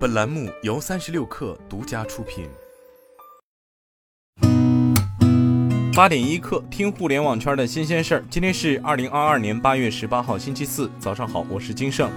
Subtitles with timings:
[0.00, 2.48] 本栏目由三十六克独家出品。
[5.94, 8.24] 八点一刻，听互联网圈的新鲜事儿。
[8.30, 12.10] 今天是二零二二年八月十八号，星期四，早上好，我是金盛。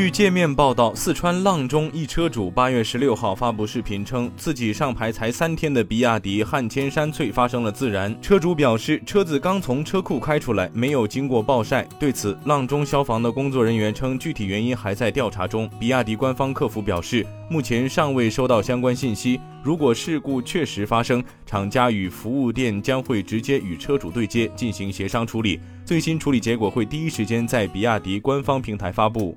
[0.00, 8.16] 据界面报道，四川阆中一车主八月十六号发布视频称，自己上牌才三天的比亚迪汉千山翠发生了自燃。
[8.22, 11.86] 车主表示，车子刚从车库开出来，没有经过暴晒。
[11.98, 15.68] 对此，阆中消防的工作人员称，具体原因还在调查中。
[15.78, 19.38] 比亚迪官方客服表示，目前尚未收到相关信息。
[19.62, 29.36] 如果事故确实发生，厂家与服务店将会直接与车主对接进行协商处理，最新处理结果会第一时间在比亚迪官方平台发布。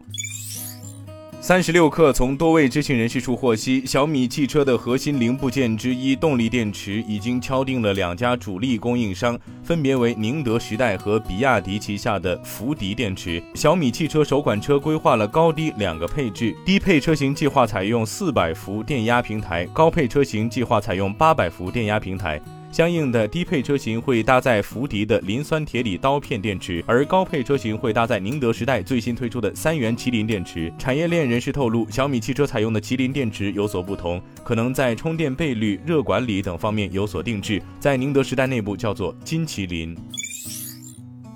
[1.43, 13.43] 三十六氪从多位知情人士处获悉，小米汽车的核心零部件之一动力电池已经敲定了两家主力供应商，分别为宁德时代和比亚迪旗下的福迪电池。
[13.55, 22.41] 小米汽车首款车规划了高低两个配置，低配车型计划采用四百伏电压平台，高配车型计划采用八百伏电压平台。
[22.73, 30.73] 相应的低配车型会搭载福迪的磷酸铁锂刀片电池，而高配车型会搭载宁德时代最新推出的三元麒麟电池。
[30.79, 39.95] 产业链人士透露，小米汽车采用的麒麟电池有所不同，可能在充电倍率、热管理等方面有所定制，在宁德时代内部叫做金麒麟。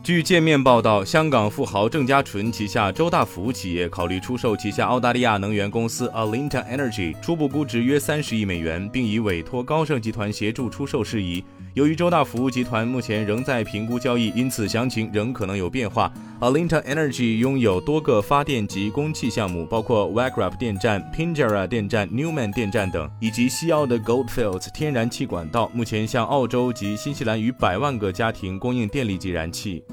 [0.07, 11.43] 据界面报道，香港富豪郑家纯旗下周大福企业考虑出售旗下澳大利亚能源公司 Alinta Energy，初步估值约三十亿美元，并已委托高盛集团协助出售事宜。
[11.77, 16.11] 由于周大福集团目前仍在评估交易，因此详情仍可能有变化。
[16.39, 29.83] Alinta Energy 拥有多个发电及供气项目，包括 Wagrap 电站、Pinjarra 电站、Newman 电站等，以及西澳的 Goldfields 天然气管道，目前向澳洲及新西兰逾百万个家庭供应电力及燃气。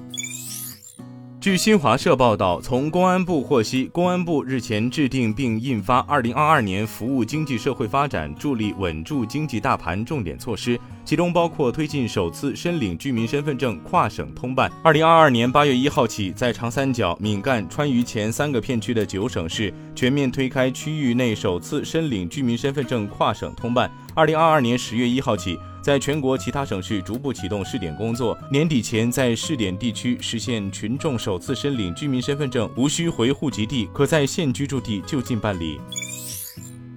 [1.44, 14.72] 据新华社报道，从公安部获悉，公安部日前制定并印发《二零二二年服务经济社会发展助力稳住经济大盘重点措施》，其中包括推进首次申领居民身份证跨省通办。
[14.82, 23.92] 二零二二年八月一号起，在长三角、闽赣、川渝前三个片区的九省市全面推开区域内首次申领居民身份证跨省通办。
[24.14, 25.58] 二零二二年十月一号起。
[25.82, 35.78] 在全国其他省市逐步启动试点工作，年底前在试点地区实现群众首次申领居民身份证无需回户籍地，可在现居住地就近办理。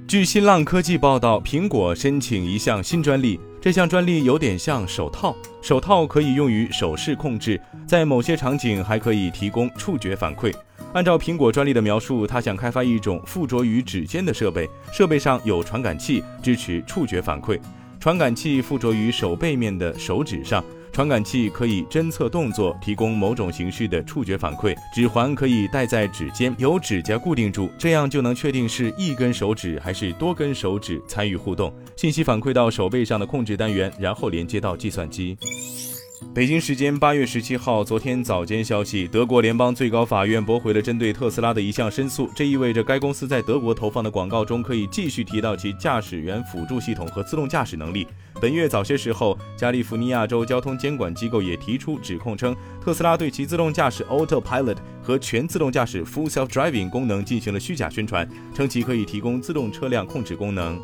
[0.07, 10.53] 据新浪科技报道，苹果申请一项新专利，这项专利有点像手套，手套可以用于手势控制，在某些场景还可以提供触觉反馈。
[10.93, 17.59] 按照苹果专利的描述，他想开发一种附着于指尖的设备，设备上有传感器，支持触觉反馈。
[17.99, 24.75] 传感器附着于手背面的手指上，传感器可以侦测动作，提供某种形式的触觉反馈。
[24.93, 31.73] 指环可以戴在指尖，由指甲固定住，这样就能确定是一根手指还是多根手指参与互动。
[31.95, 35.37] 信息反馈到手背上的控制单元，然后连接到计算机。
[36.33, 48.07] 北京时间八月十七号，昨天早间消息，德国联邦最高法院驳回了针对特斯拉的一项申诉，这意味着该公司在德国投放的广告中可以继续提到其驾驶员辅助系统和自动驾驶能力。
[48.41, 60.79] 本月早些时候，加利福尼亚州交通监管机构也提出指控，称特斯拉对其自动驾驶 Autopilot 和全自动驾驶 Full Self Driving 功能进行了虚假宣传，称其可以提供自动车辆控制功能。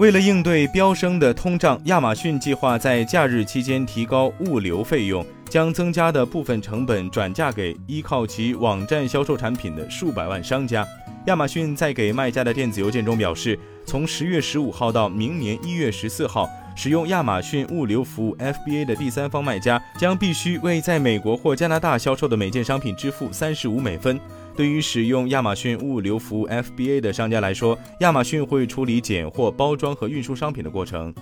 [0.00, 10.88] 为了应对飙升的通胀，亚马逊计划在假日期间提高物流费用，将增加的部分成本转嫁给依靠其网站销售产品的数百万商家。
[11.26, 24.18] 亚马逊在给卖家的电子邮件中表示，从十月十五号到明年一月十四号，使用亚马逊物流服务 FBA 的第三方卖家将必须为在美国或加拿大销售的每件商品支付三十五美分。
[24.60, 31.14] 对于使用亚马逊物流服务 FBA 的商家来说，亚马逊会处理拣货、包装和运输商品的过程。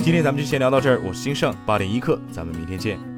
[0.00, 3.15] 今天咱们就先聊到这儿，我是金盛八点一刻，咱们明天见。